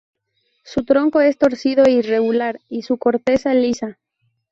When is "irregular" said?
1.91-2.59